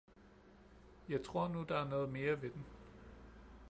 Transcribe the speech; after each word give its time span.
Jeg 1.09 1.23
tror 1.23 1.47
nu 1.47 1.63
der 1.63 1.75
er 1.77 1.89
noget 1.89 2.09
mere 2.09 2.41
ved 2.41 2.49
den 2.49 2.65